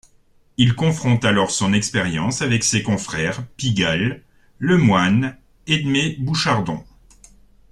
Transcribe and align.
Il 0.57 0.73
confronte 0.73 1.25
alors 1.25 1.51
son 1.51 1.73
expérience 1.73 2.41
avec 2.41 2.63
ses 2.63 2.81
confrères 2.81 3.45
Pigalle, 3.55 4.23
Lemoyne, 4.57 5.37
Edmé 5.67 6.17
Bouchardon. 6.19 6.83